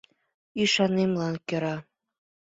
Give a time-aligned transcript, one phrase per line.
[0.61, 1.75] Ӱшанемлан кӧра